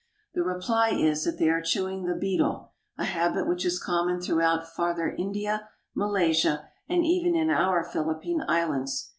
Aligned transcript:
The 0.33 0.41
reply 0.41 0.89
is 0.95 1.25
that 1.25 1.37
they 1.37 1.47
are 1.47 1.61
chewing 1.61 2.05
the 2.05 2.15
betel, 2.15 2.71
a 2.97 3.03
habit 3.05 3.47
which 3.47 3.63
is 3.63 3.77
common 3.77 4.19
throughout 4.19 4.67
Farther 4.67 5.13
India, 5.15 5.69
Malaysia, 5.93 6.69
and 6.89 7.05
even 7.05 7.35
in 7.35 7.51
our 7.51 7.83
Philippine 7.83 8.43
Islands. 8.47 9.09